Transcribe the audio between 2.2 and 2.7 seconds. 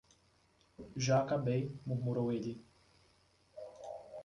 ele.